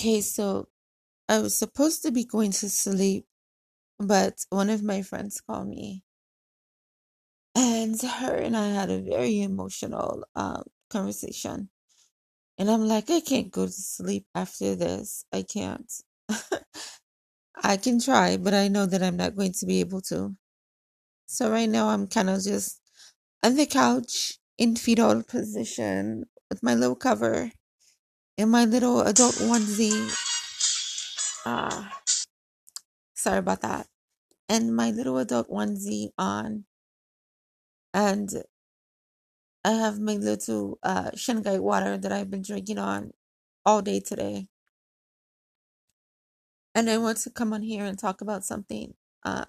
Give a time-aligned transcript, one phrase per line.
[0.00, 0.68] Okay, so
[1.28, 3.26] I was supposed to be going to sleep,
[3.98, 6.04] but one of my friends called me,
[7.54, 11.68] and her and I had a very emotional um, conversation.
[12.58, 15.24] And I'm like, I can't go to sleep after this.
[15.32, 15.92] I can't.
[17.62, 20.34] I can try, but I know that I'm not going to be able to.
[21.26, 22.80] So right now I'm kind of just
[23.42, 27.52] on the couch in fetal position with my little cover
[28.40, 30.08] and my little adult onesie.
[31.44, 32.00] Ah,
[33.14, 33.86] sorry about that.
[34.48, 36.64] And my little adult onesie on,
[37.92, 38.30] and
[39.62, 43.12] I have my little uh Shanghai water that I've been drinking on
[43.66, 44.48] all day today.
[46.74, 48.94] And I want to come on here and talk about something.
[49.22, 49.44] Uh,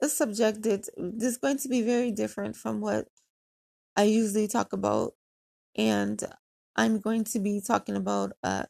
[0.00, 3.08] a subject that is going to be very different from what
[3.96, 5.14] I usually talk about,
[5.76, 6.22] and
[6.78, 8.64] I'm going to be talking about uh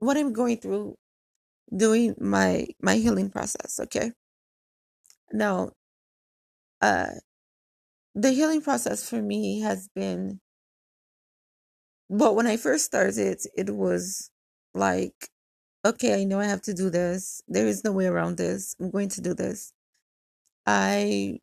[0.00, 0.96] what I'm going through
[1.76, 3.80] doing my my healing process.
[3.80, 4.12] Okay,
[5.32, 5.70] now
[6.80, 7.10] uh
[8.14, 10.40] the healing process for me has been
[12.08, 14.30] well when I first started, it was
[14.74, 15.28] like
[15.86, 17.42] okay, I know I have to do this.
[17.48, 18.76] There is no way around this.
[18.80, 19.72] I'm going to do this.
[20.66, 21.40] I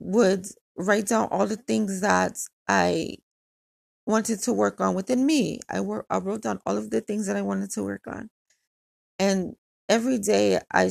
[0.00, 0.46] would
[0.76, 3.16] write down all the things that I
[4.08, 5.60] wanted to work on within me.
[5.70, 8.30] I wor- I wrote down all of the things that I wanted to work on.
[9.18, 9.56] And
[9.88, 10.90] every day I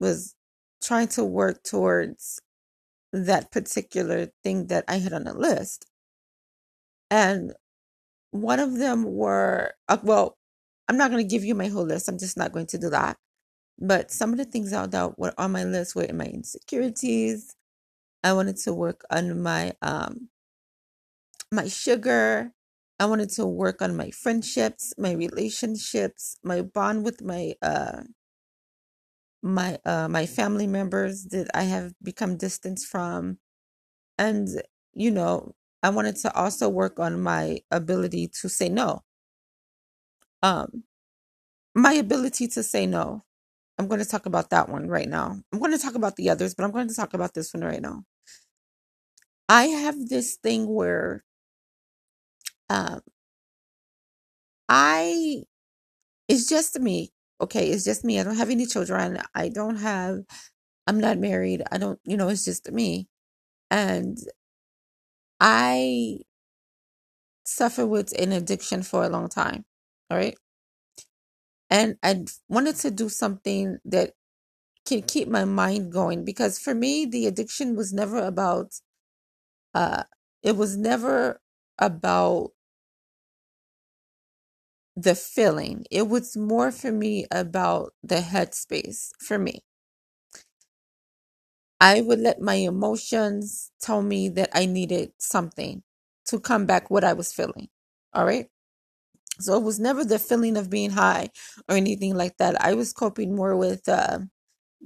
[0.00, 0.34] was
[0.82, 2.40] trying to work towards
[3.12, 5.86] that particular thing that I had on the list.
[7.10, 7.54] And
[8.32, 10.38] one of them were, uh, well,
[10.88, 12.08] I'm not going to give you my whole list.
[12.08, 13.18] I'm just not going to do that.
[13.78, 17.56] But some of the things out that were on my list were my insecurities.
[18.24, 20.28] I wanted to work on my um
[21.52, 22.52] my sugar.
[22.98, 28.02] I wanted to work on my friendships, my relationships, my bond with my uh
[29.42, 33.38] my uh my family members that I have become distant from.
[34.18, 34.48] And
[34.94, 39.02] you know, I wanted to also work on my ability to say no.
[40.42, 40.84] Um
[41.74, 43.24] my ability to say no.
[43.78, 45.40] I'm going to talk about that one right now.
[45.52, 47.64] I'm going to talk about the others, but I'm going to talk about this one
[47.64, 48.04] right now.
[49.48, 51.24] I have this thing where
[52.70, 53.00] um
[54.68, 55.42] I
[56.28, 57.12] it's just me.
[57.40, 58.20] Okay, it's just me.
[58.20, 59.18] I don't have any children.
[59.34, 60.20] I don't have
[60.86, 61.62] I'm not married.
[61.72, 63.08] I don't, you know, it's just me.
[63.70, 64.18] And
[65.40, 66.20] I
[67.44, 69.64] suffer with an addiction for a long time.
[70.10, 70.36] All right.
[71.70, 74.12] And I wanted to do something that
[74.86, 78.72] can keep my mind going because for me the addiction was never about
[79.74, 80.04] uh
[80.42, 81.40] it was never
[81.78, 82.52] about
[84.96, 85.84] the feeling.
[85.90, 89.62] It was more for me about the headspace for me.
[91.80, 95.84] I would let my emotions tell me that I needed something
[96.26, 97.68] to come back what I was feeling.
[98.14, 98.48] All right.
[99.40, 101.30] So it was never the feeling of being high
[101.68, 102.60] or anything like that.
[102.62, 104.20] I was coping more with uh,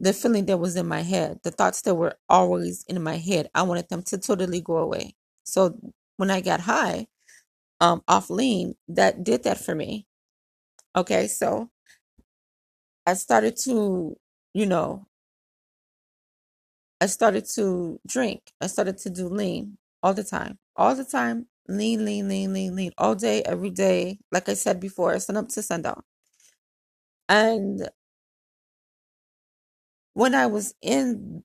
[0.01, 3.51] the feeling that was in my head, the thoughts that were always in my head.
[3.55, 5.17] I wanted them to totally go away.
[5.45, 5.79] So
[6.17, 7.09] when I got high,
[7.81, 10.07] um, off lean, that did that for me.
[10.97, 11.71] Okay, so
[13.07, 14.17] I started to,
[14.55, 15.07] you know,
[17.01, 18.53] I started to drink.
[18.61, 21.47] I started to do lean all the time, all the time.
[21.69, 24.19] Lean, lean, lean, lean, lean, all day, every day.
[24.33, 26.03] Like I said before, sun up to sundown.
[27.29, 27.89] And
[30.15, 31.43] when I was in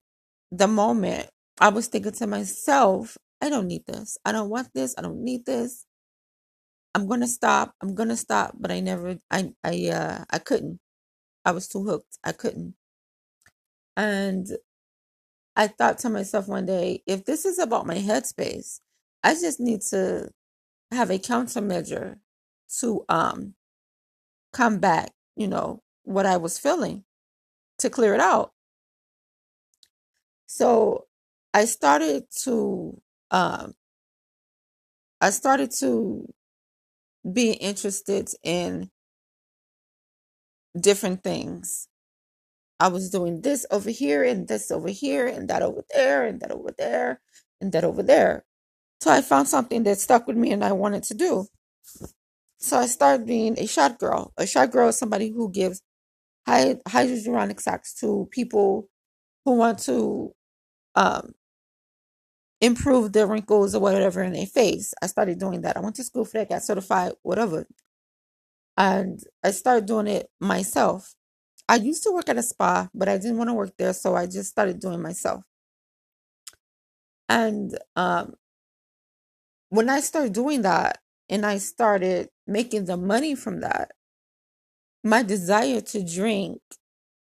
[0.51, 1.29] the moment,
[1.59, 4.17] I was thinking to myself, I don't need this.
[4.25, 4.95] I don't want this.
[4.97, 5.85] I don't need this.
[6.95, 7.75] I'm gonna stop.
[7.83, 8.55] I'm gonna stop.
[8.59, 10.81] But I never I I uh I couldn't.
[11.45, 12.17] I was too hooked.
[12.23, 12.75] I couldn't.
[13.97, 14.47] And
[15.55, 18.79] I thought to myself one day, if this is about my headspace,
[19.23, 20.29] I just need to
[20.91, 22.17] have a countermeasure
[22.79, 23.55] to um
[24.53, 27.05] combat, you know, what I was feeling
[27.79, 28.53] to clear it out.
[30.47, 31.07] So
[31.53, 33.01] I started to
[33.31, 33.73] um
[35.21, 36.27] I started to
[37.31, 38.91] be interested in
[40.79, 41.87] different things.
[42.79, 46.41] I was doing this over here and this over here and that over there and
[46.41, 47.21] that over there
[47.61, 48.45] and that over there.
[49.01, 51.47] So I found something that stuck with me and I wanted to do.
[52.59, 54.33] So I started being a shot girl.
[54.37, 55.81] A shot girl is somebody who gives
[56.47, 58.89] hy- hyaluronic shots to people
[59.45, 60.33] who want to
[60.95, 61.33] um,
[62.65, 64.93] improve their wrinkles or whatever in their face.
[65.01, 65.77] I started doing that.
[65.77, 67.67] I went to school for that, got certified, whatever.
[68.77, 71.15] and I started doing it myself.
[71.69, 74.15] I used to work at a spa, but I didn't want to work there, so
[74.15, 75.43] I just started doing myself.
[77.29, 78.35] And um,
[79.69, 83.91] when I started doing that and I started making the money from that,
[85.03, 86.61] my desire to drink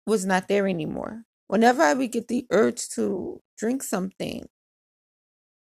[0.05, 1.23] was not there anymore.
[1.47, 4.47] Whenever I would get the urge to drink something,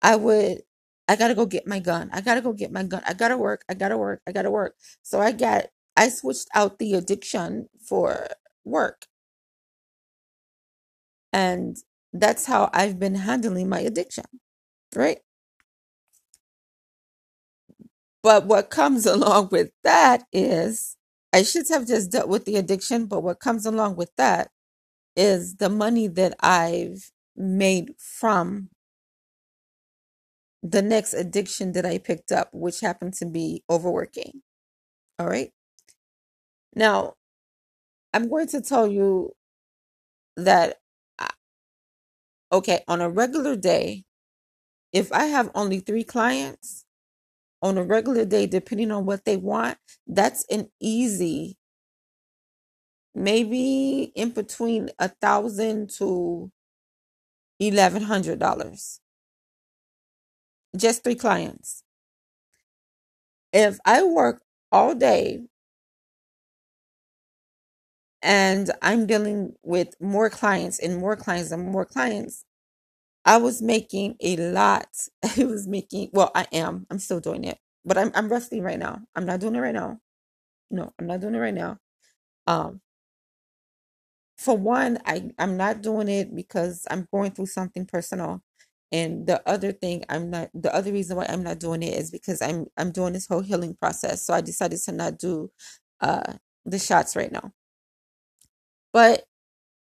[0.03, 0.63] I would,
[1.09, 2.11] I gotta go get my gun.
[2.13, 3.03] I gotta go get my gun.
[3.07, 3.65] I gotta work.
[3.69, 4.23] I gotta work.
[4.29, 4.77] I gotta work.
[5.03, 5.67] So I got,
[5.97, 8.29] I switched out the addiction for
[8.65, 9.07] work.
[11.33, 11.77] And
[12.13, 14.25] that's how I've been handling my addiction,
[14.97, 15.21] right?
[18.23, 20.97] But what comes along with that is
[21.35, 24.51] I should have just dealt with the addiction, but what comes along with that
[25.17, 28.71] is the money that I've made from
[30.63, 34.43] the next addiction that I picked up, which happened to be overworking.
[35.19, 35.53] All right.
[36.75, 37.15] Now,
[38.15, 39.33] I'm going to tell you
[40.37, 40.79] that,
[42.53, 44.05] okay, on a regular day,
[44.93, 46.85] if I have only three clients
[47.63, 51.59] on a regular day, depending on what they want, that's an easy,
[53.15, 56.51] maybe in between a thousand to
[57.61, 59.01] eleven hundred dollars.
[60.77, 61.85] Just three clients.
[63.53, 64.43] If I work
[64.73, 65.43] all day
[68.23, 72.45] and I'm dealing with more clients and more clients and more clients,
[73.25, 74.89] I was making a lot.
[75.39, 76.87] I was making, well, I am.
[76.91, 79.01] I'm still doing it, but I'm I'm resting right now.
[79.17, 79.99] I'm not doing it right now.
[80.71, 81.79] No, I'm not doing it right now.
[82.47, 82.81] Um,
[84.39, 88.43] for one, I I'm not doing it because I'm going through something personal.
[88.93, 92.11] And the other thing I'm not the other reason why I'm not doing it is
[92.11, 94.23] because I'm I'm doing this whole healing process.
[94.23, 95.51] So I decided to not do
[96.01, 96.35] uh
[96.67, 97.53] the shots right now.
[98.93, 99.25] But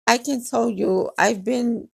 [0.07, 1.89] I can tell you I've been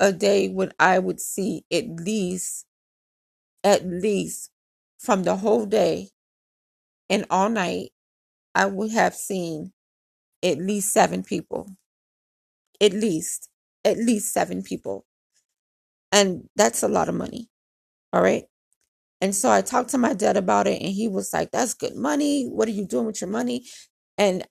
[0.00, 2.66] a day when I would see at least
[3.64, 4.50] at least
[4.98, 6.10] from the whole day
[7.10, 7.90] and all night
[8.54, 9.72] I would have seen
[10.44, 11.76] at least seven people.
[12.80, 13.48] At least
[13.84, 15.06] at least seven people.
[16.12, 17.48] And that's a lot of money.
[18.12, 18.44] All right.
[19.20, 21.96] And so I talked to my dad about it, and he was like, That's good
[21.96, 22.46] money.
[22.46, 23.66] What are you doing with your money?
[24.18, 24.46] And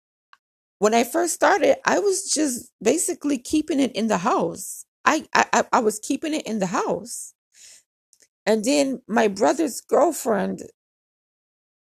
[0.79, 4.85] when I first started, I was just basically keeping it in the house.
[5.05, 7.33] I, I, I was keeping it in the house.
[8.47, 10.63] And then my brother's girlfriend,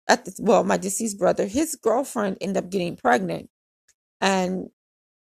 [0.09, 3.51] at the, well, my deceased brother, his girlfriend ended up getting pregnant.
[4.21, 4.71] And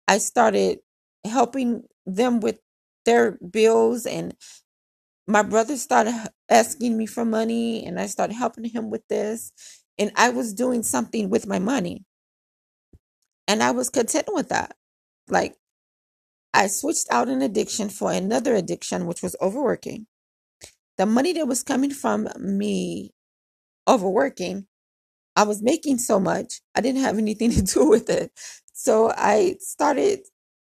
[0.09, 0.81] I started
[1.25, 2.61] helping them with
[3.07, 4.37] their bills and
[5.29, 6.15] my brother started
[6.51, 9.53] asking me for money and I started helping him with this.
[9.99, 12.05] And I was doing something with my money.
[13.49, 14.77] And I was content with that.
[15.29, 15.57] Like,
[16.55, 20.07] I switched out an addiction for another addiction, which was overworking.
[20.99, 23.13] The money that was coming from me
[23.89, 24.67] overworking,
[25.37, 28.33] I was making so much, I didn't have anything to do with it.
[28.73, 30.21] So I started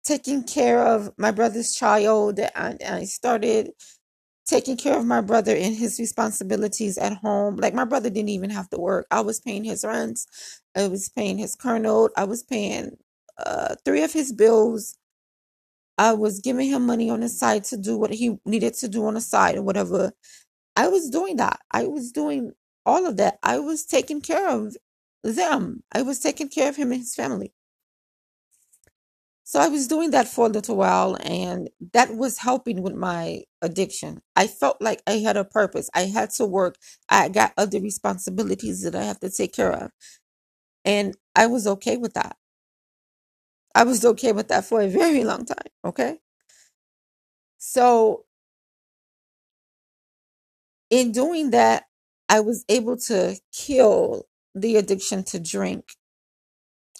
[0.07, 3.71] taking care of my brother's child and I started
[4.47, 7.57] taking care of my brother and his responsibilities at home.
[7.57, 9.07] Like my brother didn't even have to work.
[9.11, 10.61] I was paying his rents.
[10.75, 12.11] I was paying his car note.
[12.17, 12.97] I was paying
[13.45, 14.97] uh, three of his bills.
[15.97, 19.05] I was giving him money on the side to do what he needed to do
[19.07, 20.13] on the side or whatever.
[20.77, 21.59] I was doing that.
[21.71, 22.53] I was doing
[22.85, 23.39] all of that.
[23.43, 24.77] I was taking care of
[25.23, 25.83] them.
[25.93, 27.53] I was taking care of him and his family.
[29.47, 33.43] So I was doing that for a little while, and that was helping with my
[33.61, 34.21] addiction.
[34.35, 35.89] I felt like I had a purpose.
[35.95, 36.75] I had to work.
[37.09, 39.91] I got other responsibilities that I have to take care of.
[40.85, 42.37] And I was okay with that.
[43.75, 45.71] I was okay with that for a very long time.
[45.85, 46.19] Okay.
[47.59, 48.25] So,
[50.89, 51.85] in doing that,
[52.29, 55.85] I was able to kill the addiction to drink.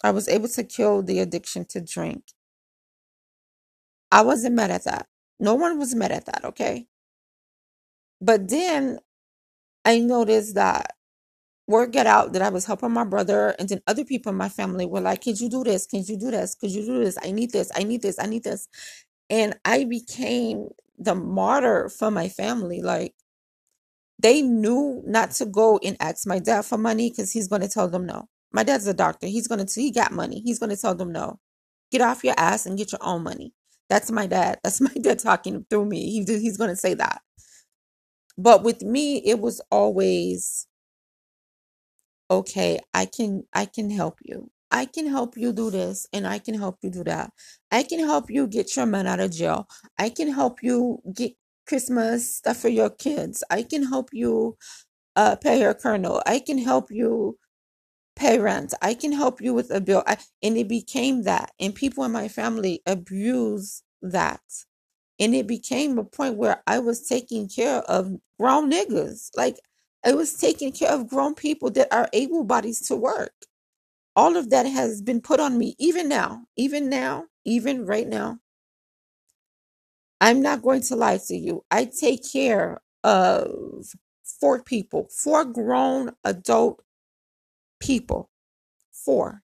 [0.04, 2.24] I was able to kill the addiction to drink.
[4.12, 5.06] I wasn't mad at that.
[5.40, 6.86] No one was mad at that, okay?
[8.20, 9.00] But then
[9.84, 10.94] I noticed that
[11.68, 14.50] word got out that I was helping my brother, and then other people in my
[14.50, 15.86] family were like, Can you do this?
[15.86, 16.56] Can you do this?
[16.56, 17.18] Could you do this?
[17.22, 17.72] I need this.
[17.76, 18.18] I need this.
[18.20, 18.68] I need this.
[19.30, 22.82] And I became the martyr for my family.
[22.82, 23.14] Like,
[24.18, 27.68] they knew not to go and ask my dad for money because he's going to
[27.68, 28.28] tell them no.
[28.52, 29.26] My dad's a doctor.
[29.28, 30.40] He's going to, he got money.
[30.40, 31.40] He's going to tell them no.
[31.92, 33.52] Get off your ass and get your own money.
[33.90, 34.60] That's my dad.
[34.64, 36.10] That's my dad talking through me.
[36.10, 37.22] He, he's going to say that.
[38.38, 40.66] But with me, it was always
[42.30, 44.50] okay, I can I can help you.
[44.70, 47.32] I can help you do this and I can help you do that.
[47.72, 49.68] I can help you get your man out of jail.
[49.98, 51.34] I can help you get
[51.68, 53.44] Christmas stuff for your kids.
[53.50, 54.58] I can help you
[55.16, 56.22] uh pay your colonel.
[56.26, 57.38] I can help you
[58.18, 58.74] pay rent.
[58.82, 60.04] I can help you with a bill.
[60.06, 61.52] I, and it became that.
[61.60, 64.42] And people in my family abuse that.
[65.20, 69.30] And it became a point where I was taking care of grown niggas.
[69.36, 69.58] Like
[70.04, 73.32] I was taking care of grown people that are able bodies to work.
[74.16, 78.38] All of that has been put on me, even now, even now, even right now.
[80.20, 81.64] I'm not going to lie to you.
[81.70, 83.86] I take care of
[84.40, 86.82] four people, four grown adult
[87.80, 88.30] people.
[88.92, 89.42] Four.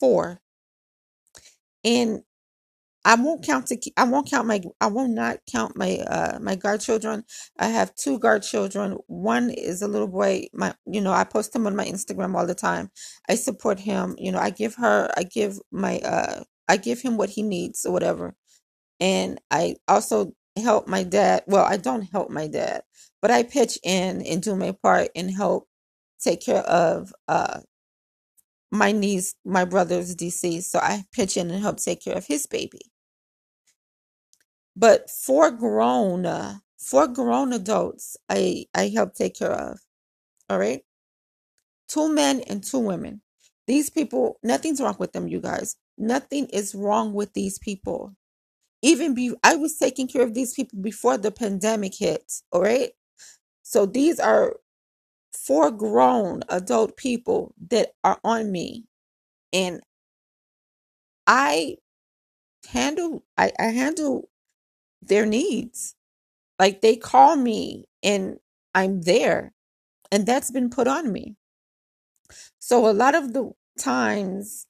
[0.00, 0.40] Four.
[1.84, 2.22] And
[3.04, 6.56] I won't count to I won't count my I will not count my uh my
[6.56, 7.24] guard children.
[7.58, 8.98] I have two guard children.
[9.06, 10.48] One is a little boy.
[10.52, 12.90] My you know I post him on my Instagram all the time.
[13.28, 14.14] I support him.
[14.18, 17.86] You know I give her I give my uh I give him what he needs
[17.86, 18.34] or whatever.
[19.00, 20.32] And I also
[20.62, 21.44] help my dad.
[21.46, 22.82] Well, I don't help my dad,
[23.22, 25.67] but I pitch in and do my part and help
[26.20, 27.60] take care of uh
[28.72, 32.46] my niece, my brother's deceased, so I pitch in and help take care of his
[32.46, 32.82] baby.
[34.76, 36.56] But four grown, uh,
[37.08, 39.80] grown adults, I I help take care of.
[40.50, 40.82] All right,
[41.88, 43.22] two men and two women.
[43.66, 45.76] These people, nothing's wrong with them, you guys.
[45.98, 48.14] Nothing is wrong with these people.
[48.82, 52.32] Even be, I was taking care of these people before the pandemic hit.
[52.52, 52.92] All right,
[53.64, 54.56] so these are
[55.34, 58.84] four grown adult people that are on me,
[59.52, 59.82] and
[61.26, 61.76] I
[62.68, 64.28] handle, I, I handle
[65.02, 65.94] their needs.
[66.58, 68.38] Like they call me and
[68.74, 69.52] I'm there,
[70.12, 71.36] and that's been put on me.
[72.60, 74.66] So a lot of the times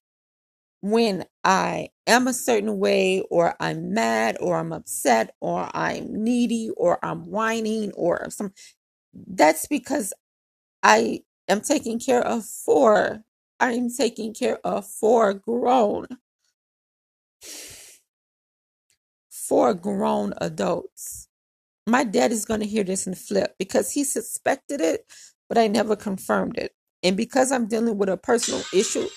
[0.83, 6.71] when I am a certain way, or I'm mad, or I'm upset, or I'm needy,
[6.77, 8.53] or I'm whining, or some,
[9.15, 10.15] that's because
[10.83, 13.23] I am taking care of four.
[13.61, 16.07] I'm taking care of four grown,
[19.31, 21.29] four grown adults.
[21.87, 25.07] My dad is going to hear this and flip because he suspected it,
[25.49, 26.73] but I never confirmed it.
[27.03, 29.09] And because I'm dealing with a personal issue,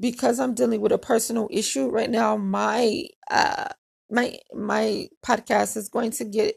[0.00, 3.68] because I'm dealing with a personal issue right now, my uh
[4.10, 6.56] my my podcast is going to get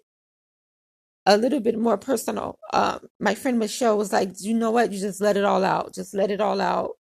[1.25, 2.59] a little bit more personal.
[2.73, 4.91] Um my friend Michelle was like, "You know what?
[4.93, 5.93] You just let it all out.
[5.95, 6.97] Just let it all out.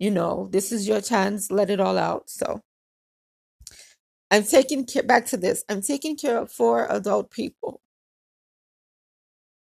[0.00, 1.50] You know, this is your chance.
[1.52, 2.60] Let it all out." So,
[4.30, 5.64] I'm taking care back to this.
[5.70, 7.82] I'm taking care of four adult people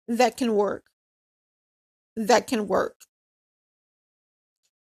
[0.09, 0.85] that can work.
[2.17, 2.97] That can work.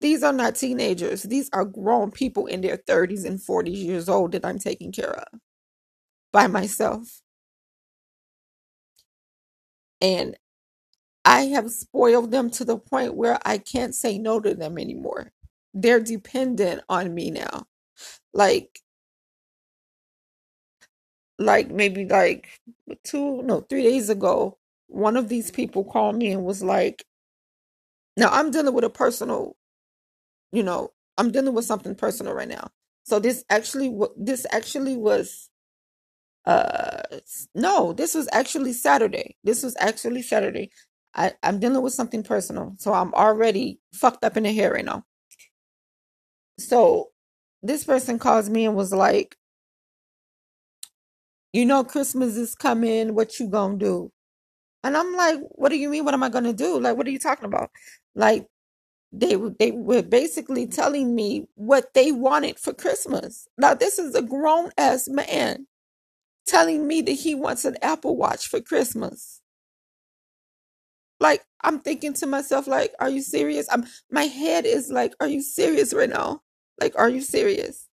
[0.01, 1.23] These are not teenagers.
[1.23, 5.11] These are grown people in their 30s and 40s years old that I'm taking care
[5.13, 5.39] of
[6.33, 7.21] by myself.
[10.01, 10.37] And
[11.25, 15.31] I have spoiled them to the point where I can't say no to them anymore.
[15.73, 17.67] They're dependent on me now.
[18.33, 18.79] Like
[21.39, 22.47] like maybe like
[23.03, 27.05] two no, 3 days ago, one of these people called me and was like,
[28.17, 29.55] now I'm dealing with a personal,
[30.51, 32.69] you know, I'm dealing with something personal right now.
[33.05, 35.49] So this actually this actually was
[36.45, 37.01] uh
[37.55, 39.35] no, this was actually Saturday.
[39.43, 40.71] This was actually Saturday.
[41.15, 42.75] I, I'm dealing with something personal.
[42.77, 45.03] So I'm already fucked up in the hair right now.
[46.59, 47.11] So
[47.63, 49.37] this person calls me and was like,
[51.53, 53.15] you know, Christmas is coming.
[53.15, 54.11] What you gonna do?
[54.83, 56.05] And I'm like, what do you mean?
[56.05, 56.79] What am I gonna do?
[56.79, 57.71] Like, what are you talking about?
[58.15, 58.47] Like,
[59.13, 63.47] they they were basically telling me what they wanted for Christmas.
[63.57, 65.67] Now, this is a grown ass man
[66.45, 69.41] telling me that he wants an Apple Watch for Christmas.
[71.19, 73.67] Like, I'm thinking to myself, like, are you serious?
[73.71, 76.41] I'm my head is like, are you serious right now?
[76.81, 77.87] Like, are you serious?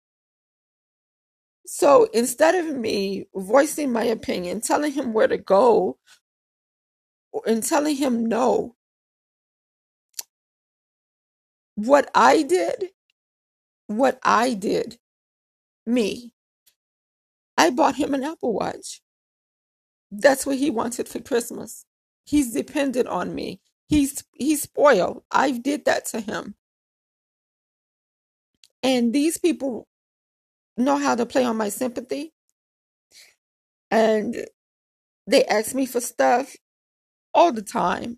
[1.66, 5.98] So instead of me voicing my opinion, telling him where to go,
[7.46, 8.76] and telling him no,
[11.76, 12.90] what I did,
[13.88, 14.98] what I did,
[15.86, 16.34] me,
[17.58, 19.02] I bought him an Apple Watch.
[20.12, 21.84] That's what he wanted for Christmas.
[22.26, 23.60] He's dependent on me.
[23.88, 25.24] He's he's spoiled.
[25.32, 26.56] I did that to him.
[28.82, 29.88] And these people
[30.76, 32.32] know how to play on my sympathy.
[33.90, 34.36] And
[35.26, 36.56] they ask me for stuff
[37.34, 38.12] all the time.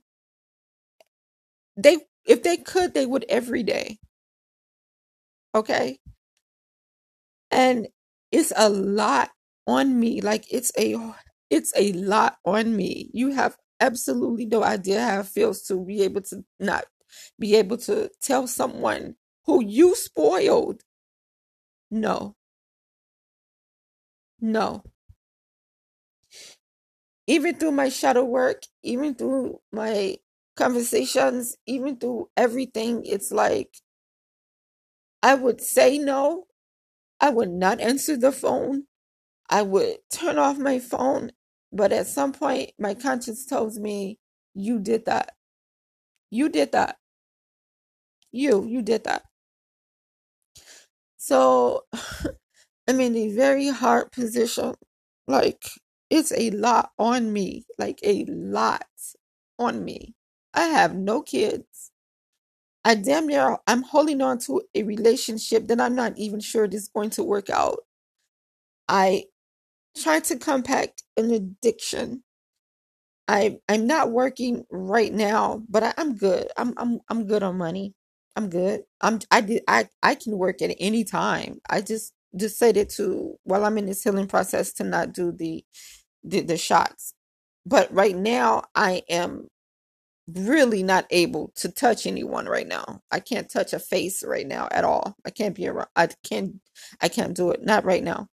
[1.77, 3.99] they if they could they would every day
[5.55, 5.99] okay
[7.51, 7.89] and
[8.33, 9.31] it's a lot
[9.67, 10.97] on me like it's a
[11.51, 13.11] it's a lot on me.
[13.13, 16.85] You have absolutely no idea how it feels to be able to not
[17.39, 20.83] be able to tell someone who you spoiled.
[21.91, 22.37] No.
[24.41, 24.83] No.
[27.27, 30.19] Even through my shadow work even through my
[30.57, 33.75] conversations even through everything it's like
[35.23, 36.47] i would say no
[37.21, 38.85] i would not answer the phone
[39.51, 41.33] I would turn off my phone,
[41.73, 44.19] but at some point, my conscience tells me,
[44.55, 45.35] You did that.
[46.31, 46.99] You did that.
[48.33, 49.25] You, you did that.
[51.19, 51.85] So
[52.89, 54.75] I'm in a very hard position.
[55.29, 55.65] Like,
[56.11, 58.87] it's a lot on me, like a lot
[59.59, 60.15] on me.
[60.55, 61.93] I have no kids.
[62.85, 66.89] I damn near, I'm holding on to a relationship that I'm not even sure is
[66.89, 67.81] going to work out.
[68.89, 69.27] I
[69.97, 72.25] try to compact an addiction.
[73.29, 76.49] I I'm not working right now, but I, I'm good.
[76.57, 77.95] I'm I'm I'm good on money.
[78.37, 78.83] I'm good.
[79.01, 81.61] I'm I did I I can work at any time.
[81.71, 85.65] I just decided to while I'm in this healing process to not do the
[86.25, 87.15] the, the shots.
[87.67, 89.49] But right now I am
[90.37, 93.01] really not able to touch anyone right now.
[93.11, 95.17] I can't touch a face right now at all.
[95.27, 95.89] I can't be around.
[95.97, 96.57] I can't
[97.01, 97.63] I can't do it.
[97.65, 98.29] Not right now.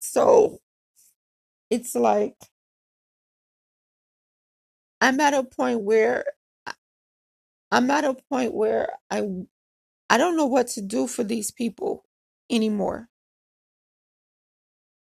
[0.00, 0.58] So
[1.70, 2.36] it's like
[5.00, 6.24] I'm at a point where
[7.70, 9.28] I'm at a point where I
[10.10, 12.04] I don't know what to do for these people
[12.50, 13.08] anymore.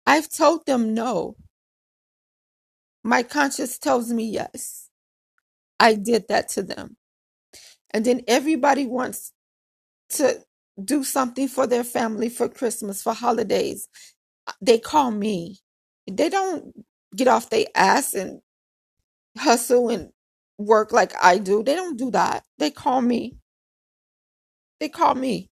[0.06, 1.36] I've told them no.
[3.04, 4.89] My conscience tells me yes.
[5.80, 6.98] I did that to them.
[7.92, 9.32] And then everybody wants
[10.10, 10.40] to
[10.82, 13.88] do something for their family for Christmas, for holidays.
[14.46, 15.60] Uh, they call me.
[16.10, 16.84] They don't
[17.16, 18.40] get off their ass and
[19.38, 20.10] hustle and
[20.58, 21.62] work like I do.
[21.64, 22.44] They don't do that.
[22.58, 23.36] They call me.
[24.80, 25.50] They call me.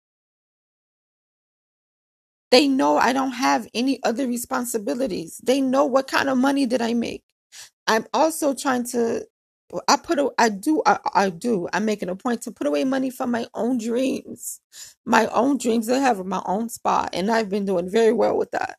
[2.50, 5.40] They know I don't have any other responsibilities.
[5.44, 7.24] They know what kind of money did I make.
[7.86, 9.26] I'm also trying to
[9.88, 12.84] I put a, I do I, I do I'm making a point to put away
[12.84, 14.60] money for my own dreams.
[15.06, 18.52] My own dreams to have my own spot and I've been doing very well with
[18.52, 18.78] that.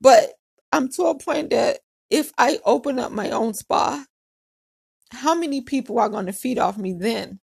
[0.00, 0.32] But
[0.72, 4.04] I'm to a point that if I open up my own spa,
[5.12, 7.40] how many people are going to feed off me then?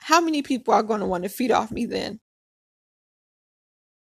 [0.00, 2.20] How many people are going to want to feed off me then?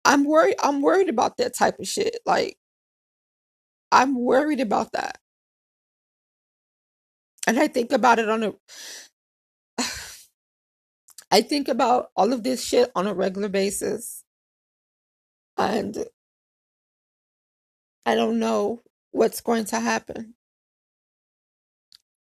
[0.05, 2.19] I'm worried I'm worried about that type of shit.
[2.27, 2.59] Like
[3.93, 5.19] I'm worried about that.
[7.47, 8.53] And I think about it on a
[11.33, 14.25] I think about all of this shit on a regular basis.
[15.59, 15.97] And
[18.07, 20.35] I don't know what's going to happen.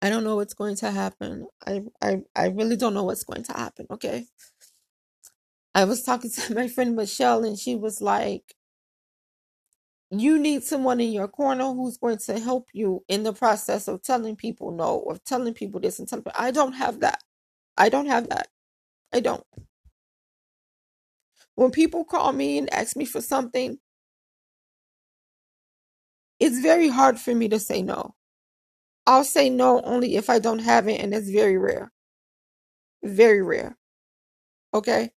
[0.02, 1.46] I don't know what's going to happen.
[1.66, 4.26] I I I really don't know what's going to happen, okay?
[5.74, 8.54] I was talking to my friend Michelle and she was like,
[10.10, 14.02] you need someone in your corner who's going to help you in the process of
[14.02, 17.22] telling people no or telling people this and telling people I don't have that.
[17.76, 18.48] I don't have that.
[19.12, 19.44] I don't.
[21.56, 23.78] When people call me and ask me for something,
[26.40, 28.14] it's very hard for me to say no.
[29.06, 31.92] I'll say no only if I don't have it, and it's very rare.
[33.02, 33.76] Very rare.
[34.74, 35.10] Okay?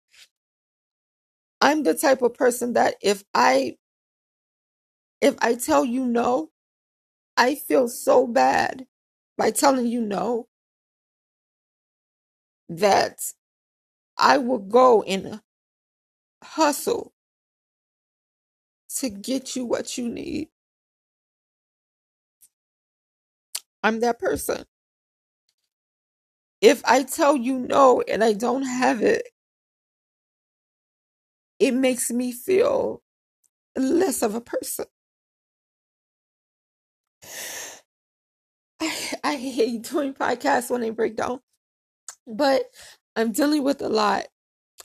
[1.61, 3.77] I'm the type of person that if I
[5.21, 6.51] if I tell you no,
[7.37, 8.87] I feel so bad
[9.37, 10.47] by telling you no
[12.69, 13.19] that
[14.17, 15.41] I will go and
[16.43, 17.13] hustle
[18.97, 20.49] to get you what you need.
[23.83, 24.65] I'm that person.
[26.61, 29.29] If I tell you no and I don't have it,
[31.59, 33.01] it makes me feel
[33.77, 34.85] less of a person.
[38.81, 41.41] I, I hate doing podcasts when they break down,
[42.27, 42.63] but
[43.15, 44.25] I'm dealing with a lot.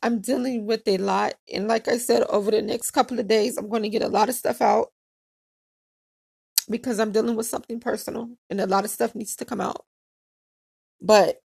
[0.02, 1.34] I'm dealing with a lot.
[1.52, 4.08] And like I said, over the next couple of days, I'm going to get a
[4.08, 4.88] lot of stuff out
[6.70, 9.84] because I'm dealing with something personal and a lot of stuff needs to come out.
[11.00, 11.38] But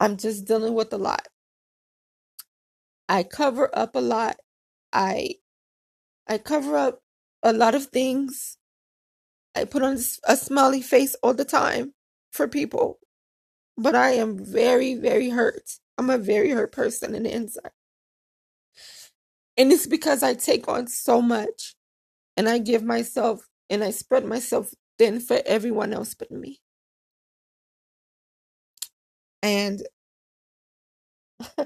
[0.00, 1.28] I'm just dealing with a lot.
[3.08, 4.36] I cover up a lot.
[4.92, 5.36] I
[6.28, 7.02] I cover up
[7.42, 8.58] a lot of things.
[9.58, 11.94] I put on a smiley face all the time
[12.32, 13.00] for people,
[13.78, 15.70] but I am very, very hurt.
[15.98, 17.72] I'm a very hurt person in the inside.
[19.58, 21.76] And it's because I take on so much
[22.36, 26.60] and I give myself and I spread myself thin for everyone else but me.
[29.42, 29.82] And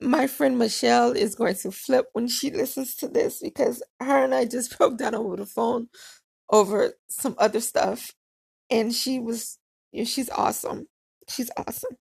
[0.00, 4.34] my friend Michelle is going to flip when she listens to this because her and
[4.34, 5.88] I just broke down over the phone
[6.50, 8.12] over some other stuff.
[8.70, 9.58] And she was,
[9.92, 10.88] you know, she's awesome.
[11.28, 11.96] She's awesome.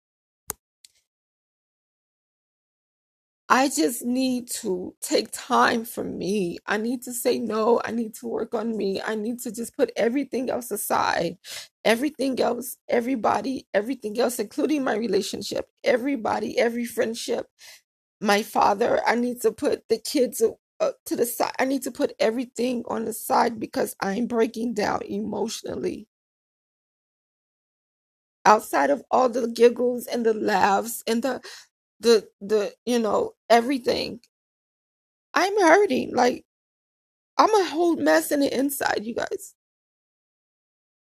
[3.50, 6.58] I just need to take time for me.
[6.66, 7.82] I need to say no.
[7.86, 9.02] I need to work on me.
[9.06, 11.38] I need to just put everything else aside.
[11.86, 17.48] Everything else, everybody, everything else, including my relationship, everybody, every friendship,
[18.22, 19.02] my father.
[19.08, 20.42] I need to put the kids
[20.82, 21.54] uh, to the side.
[21.60, 26.08] I need to put everything on the side because I'm breaking down emotionally.
[28.46, 31.42] Outside of all the giggles and the laughs and the
[32.02, 34.22] the the you know everything
[35.34, 36.46] i'm hurting like
[37.38, 39.56] i'm a whole mess in the inside you guys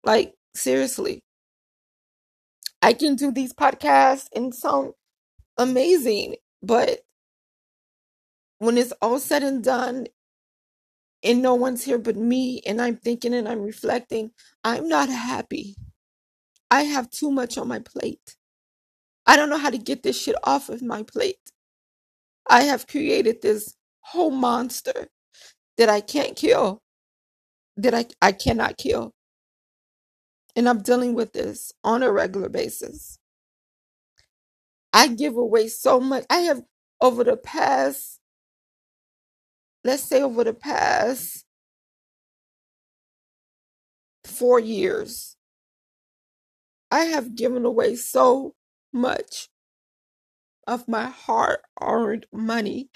[0.04, 1.22] like seriously
[2.82, 4.92] i can do these podcasts and sound
[5.58, 7.00] amazing but
[8.62, 10.06] when it's all said and done
[11.24, 14.30] and no one's here but me and i'm thinking and i'm reflecting
[14.64, 15.76] i'm not happy
[16.70, 18.36] i have too much on my plate
[19.26, 21.52] i don't know how to get this shit off of my plate
[22.50, 25.08] i have created this whole monster
[25.78, 26.78] that i can't kill
[27.78, 29.14] that I, I cannot kill.
[30.56, 33.18] And I'm dealing with this on a regular basis.
[34.92, 36.26] I give away so much.
[36.30, 36.62] I have,
[37.00, 38.20] over the past,
[39.84, 41.44] let's say, over the past
[44.24, 45.36] four years,
[46.90, 48.54] I have given away so
[48.92, 49.48] much
[50.66, 52.90] of my hard earned money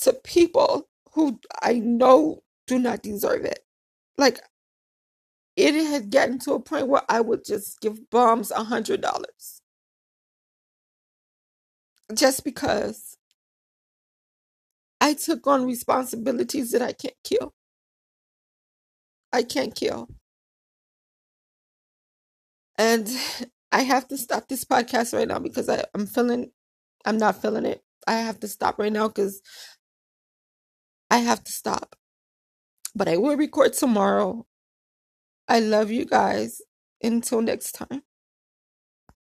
[0.00, 3.60] to people who I know do not deserve it.
[4.18, 4.40] Like,
[5.56, 9.62] it had gotten to a point where I would just give bums a hundred dollars
[12.14, 13.18] just because
[15.02, 17.52] I took on responsibilities that I can't kill.
[19.32, 20.08] I can't kill.
[22.78, 23.10] And
[23.72, 26.52] I have to stop this podcast right now because I, I'm feeling,
[27.04, 27.82] I'm not feeling it.
[28.06, 29.42] I have to stop right now because
[31.10, 31.96] I have to stop.
[32.94, 34.46] But I will record tomorrow.
[35.48, 36.60] I love you guys.
[37.02, 38.02] Until next time.